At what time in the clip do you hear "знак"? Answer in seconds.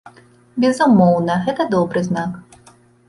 2.09-2.31